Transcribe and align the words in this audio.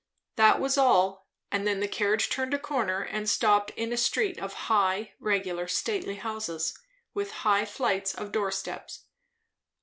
That 0.35 0.59
was 0.59 0.79
all; 0.79 1.27
and 1.51 1.67
then 1.67 1.79
the 1.79 1.87
carriage 1.87 2.27
turned 2.29 2.55
a 2.55 2.57
corner 2.57 3.01
and 3.03 3.29
stopped 3.29 3.69
in 3.75 3.93
a 3.93 3.97
street 3.97 4.39
of 4.39 4.53
high, 4.65 5.11
regular, 5.19 5.67
stately 5.67 6.15
houses, 6.15 6.73
with 7.13 7.29
high 7.45 7.65
flights 7.65 8.15
of 8.15 8.31
doorsteps. 8.31 9.03